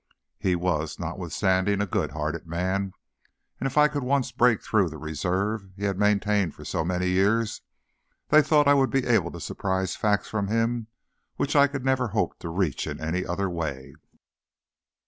He 0.39 0.55
was, 0.55 0.97
notwithstanding, 0.97 1.79
a 1.79 1.85
good 1.85 2.09
hearted 2.13 2.47
man, 2.47 2.93
and 3.59 3.67
if 3.67 3.77
I 3.77 3.87
could 3.87 4.01
once 4.01 4.31
break 4.31 4.63
through 4.63 4.89
the 4.89 4.97
reserve 4.97 5.69
he 5.75 5.83
had 5.83 5.99
maintained 5.99 6.55
for 6.55 6.65
so 6.65 6.83
many 6.83 7.09
years, 7.09 7.61
they 8.29 8.41
thought 8.41 8.67
I 8.67 8.73
would 8.73 8.89
be 8.89 9.05
able 9.05 9.29
to 9.29 9.39
surprise 9.39 9.95
facts 9.95 10.27
from 10.27 10.47
him 10.47 10.87
which 11.35 11.55
I 11.55 11.67
could 11.67 11.85
never 11.85 12.07
hope 12.07 12.39
to 12.39 12.49
reach 12.49 12.87
in 12.87 12.99
any 12.99 13.23
other 13.27 13.47
way. 13.47 13.93